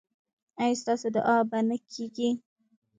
[0.63, 2.29] ایا ستاسو دعا به نه کیږي؟